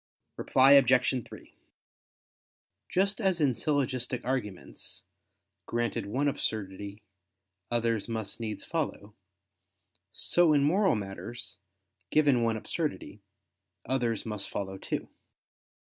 Reply 0.35 0.71
Obj. 0.71 1.23
3: 1.27 1.53
Just 2.89 3.21
as 3.21 3.39
in 3.39 3.53
syllogistic 3.53 4.25
arguments, 4.25 5.03
granted 5.67 6.07
one 6.07 6.27
absurdity, 6.27 7.03
others 7.69 8.09
must 8.09 8.39
needs 8.39 8.63
follow; 8.63 9.13
so 10.11 10.53
in 10.53 10.63
moral 10.63 10.95
matters, 10.95 11.59
given 12.09 12.41
one 12.41 12.57
absurdity, 12.57 13.21
others 13.85 14.25
must 14.25 14.49
follow 14.49 14.79
too. 14.79 15.07